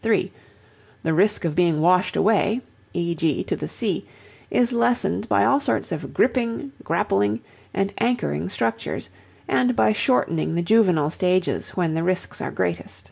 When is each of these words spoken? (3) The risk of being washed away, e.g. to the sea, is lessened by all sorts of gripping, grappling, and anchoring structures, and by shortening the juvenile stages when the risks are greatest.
(3) 0.00 0.32
The 1.02 1.12
risk 1.12 1.44
of 1.44 1.54
being 1.54 1.82
washed 1.82 2.16
away, 2.16 2.62
e.g. 2.94 3.44
to 3.44 3.54
the 3.54 3.68
sea, 3.68 4.08
is 4.50 4.72
lessened 4.72 5.28
by 5.28 5.44
all 5.44 5.60
sorts 5.60 5.92
of 5.92 6.14
gripping, 6.14 6.72
grappling, 6.82 7.42
and 7.74 7.92
anchoring 7.98 8.48
structures, 8.48 9.10
and 9.46 9.76
by 9.76 9.92
shortening 9.92 10.54
the 10.54 10.62
juvenile 10.62 11.10
stages 11.10 11.76
when 11.76 11.92
the 11.92 12.02
risks 12.02 12.40
are 12.40 12.50
greatest. 12.50 13.10